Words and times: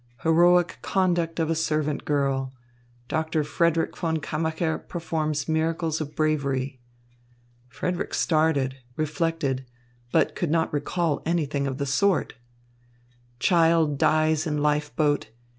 Heroic 0.23 0.79
conduct 0.81 1.39
of 1.39 1.51
a 1.51 1.53
servant 1.53 2.05
girl. 2.05 2.51
Doctor 3.07 3.43
Frederick 3.43 3.95
von 3.95 4.17
Kammacher 4.17 4.79
performs 4.79 5.47
miracles 5.47 6.01
of 6.01 6.15
bravery." 6.15 6.79
Frederick 7.67 8.15
started, 8.15 8.77
reflected, 8.95 9.63
but 10.11 10.33
could 10.33 10.49
not 10.49 10.73
recall 10.73 11.21
anything 11.23 11.67
of 11.67 11.77
the 11.77 11.85
sort. 11.85 12.33
"Child 13.37 13.99
dies 13.99 14.47
in 14.47 14.57
life 14.57 14.91
boat. 14.95 15.29